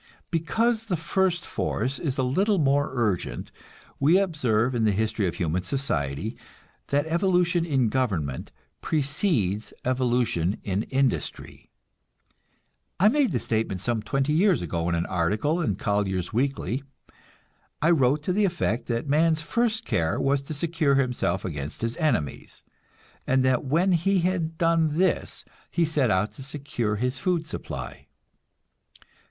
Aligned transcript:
Because 0.31 0.85
the 0.85 0.97
first 0.97 1.45
force 1.45 1.99
is 1.99 2.17
a 2.17 2.23
little 2.23 2.57
more 2.57 2.89
urgent, 2.91 3.51
we 3.99 4.17
observe 4.17 4.73
in 4.73 4.83
the 4.83 4.91
history 4.91 5.27
of 5.27 5.35
human 5.35 5.61
society 5.61 6.35
that 6.87 7.05
evolution 7.05 7.67
in 7.67 7.87
government 7.87 8.51
precedes 8.81 9.73
evolution 9.85 10.59
in 10.63 10.81
industry. 10.89 11.69
I 12.99 13.09
made 13.09 13.31
this 13.31 13.43
statement 13.43 13.79
some 13.81 14.01
twenty 14.01 14.33
years 14.33 14.63
ago, 14.63 14.89
in 14.89 14.95
an 14.95 15.05
article 15.05 15.61
in 15.61 15.75
"Collier's 15.75 16.33
Weekly." 16.33 16.81
I 17.79 17.91
wrote 17.91 18.23
to 18.23 18.33
the 18.33 18.45
effect 18.45 18.87
that 18.87 19.05
man's 19.07 19.43
first 19.43 19.85
care 19.85 20.19
was 20.19 20.41
to 20.49 20.55
secure 20.55 20.95
himself 20.95 21.45
against 21.45 21.81
his 21.81 21.95
enemies, 21.97 22.63
and 23.27 23.45
that 23.45 23.65
when 23.65 23.91
he 23.91 24.21
had 24.21 24.57
done 24.57 24.97
this 24.97 25.45
he 25.69 25.85
set 25.85 26.09
out 26.09 26.31
to 26.33 26.41
secure 26.41 26.95
his 26.95 27.19
food 27.19 27.45
supply. 27.45 28.07